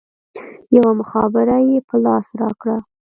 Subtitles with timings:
[0.75, 2.77] يوه مخابره يې په لاس راکړه.